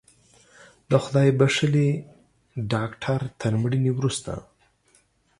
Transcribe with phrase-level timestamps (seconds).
[0.89, 1.89] د خدای بښلي
[2.71, 4.33] ډاکتر تر مړینې وروسته